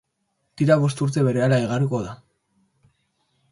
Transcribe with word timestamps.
Tira, 0.61 0.77
bost 0.83 1.03
urte 1.07 1.25
berehala 1.27 1.61
igaroko 1.65 2.01
dira. 2.07 2.17